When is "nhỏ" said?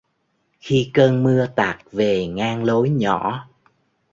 2.89-3.47